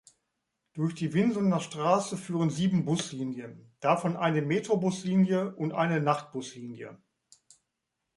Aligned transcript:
Durch 0.73 0.95
die 0.95 1.13
Winsener 1.13 1.59
Straße 1.59 2.17
führen 2.17 2.49
sieben 2.49 2.85
Buslinien, 2.85 3.71
davon 3.81 4.17
eine 4.17 4.41
Metrobuslinie 4.41 5.55
und 5.57 5.73
eine 5.73 6.01
Nachtbuslinie. 6.01 6.97